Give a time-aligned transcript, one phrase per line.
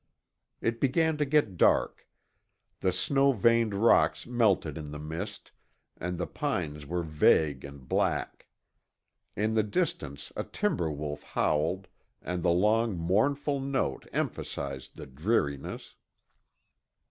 [0.61, 2.07] It began to get dark.
[2.79, 5.51] The snow veined rocks melted in the mist
[5.95, 8.47] and the pines were vague and black.
[9.35, 11.87] In the distance a timber wolf howled
[12.19, 15.93] and the long mournful note emphasized the dreariness.